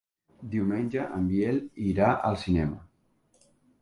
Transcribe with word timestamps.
Diumenge 0.53 1.03
en 1.17 1.27
Biel 1.33 1.59
irà 1.91 2.09
al 2.31 2.41
cinema. 2.45 2.81